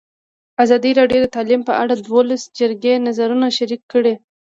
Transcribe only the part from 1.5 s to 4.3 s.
په اړه د ولسي جرګې نظرونه شریک کړي.